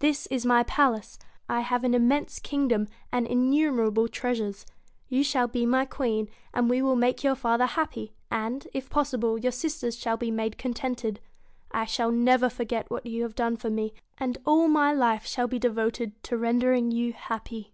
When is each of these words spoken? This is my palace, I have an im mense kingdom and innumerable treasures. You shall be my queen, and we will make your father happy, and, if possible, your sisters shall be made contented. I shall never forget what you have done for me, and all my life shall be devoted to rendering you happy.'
This 0.00 0.26
is 0.26 0.44
my 0.44 0.64
palace, 0.64 1.20
I 1.48 1.60
have 1.60 1.84
an 1.84 1.94
im 1.94 2.08
mense 2.08 2.40
kingdom 2.40 2.88
and 3.12 3.28
innumerable 3.28 4.08
treasures. 4.08 4.66
You 5.08 5.22
shall 5.22 5.46
be 5.46 5.64
my 5.66 5.84
queen, 5.84 6.28
and 6.52 6.68
we 6.68 6.82
will 6.82 6.96
make 6.96 7.22
your 7.22 7.36
father 7.36 7.64
happy, 7.66 8.12
and, 8.28 8.66
if 8.74 8.90
possible, 8.90 9.38
your 9.38 9.52
sisters 9.52 9.96
shall 9.96 10.16
be 10.16 10.32
made 10.32 10.58
contented. 10.58 11.20
I 11.70 11.84
shall 11.84 12.10
never 12.10 12.48
forget 12.50 12.90
what 12.90 13.06
you 13.06 13.22
have 13.22 13.36
done 13.36 13.56
for 13.56 13.70
me, 13.70 13.92
and 14.18 14.36
all 14.44 14.66
my 14.66 14.92
life 14.92 15.24
shall 15.28 15.46
be 15.46 15.60
devoted 15.60 16.20
to 16.24 16.36
rendering 16.36 16.90
you 16.90 17.12
happy.' 17.12 17.72